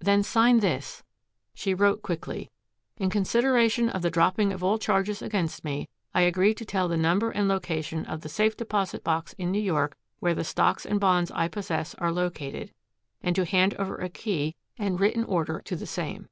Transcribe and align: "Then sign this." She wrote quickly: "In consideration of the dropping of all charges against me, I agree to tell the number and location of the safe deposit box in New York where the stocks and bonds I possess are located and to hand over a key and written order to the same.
"Then 0.00 0.24
sign 0.24 0.58
this." 0.58 1.04
She 1.54 1.72
wrote 1.72 2.02
quickly: 2.02 2.50
"In 2.96 3.08
consideration 3.08 3.88
of 3.88 4.02
the 4.02 4.10
dropping 4.10 4.52
of 4.52 4.64
all 4.64 4.78
charges 4.78 5.22
against 5.22 5.62
me, 5.64 5.88
I 6.12 6.22
agree 6.22 6.54
to 6.54 6.64
tell 6.64 6.88
the 6.88 6.96
number 6.96 7.30
and 7.30 7.46
location 7.46 8.04
of 8.04 8.22
the 8.22 8.28
safe 8.28 8.56
deposit 8.56 9.04
box 9.04 9.32
in 9.34 9.52
New 9.52 9.62
York 9.62 9.96
where 10.18 10.34
the 10.34 10.42
stocks 10.42 10.86
and 10.86 10.98
bonds 10.98 11.30
I 11.30 11.46
possess 11.46 11.94
are 12.00 12.10
located 12.10 12.72
and 13.22 13.36
to 13.36 13.44
hand 13.44 13.74
over 13.74 13.94
a 13.98 14.08
key 14.08 14.56
and 14.76 14.98
written 14.98 15.22
order 15.22 15.62
to 15.66 15.76
the 15.76 15.86
same. 15.86 16.26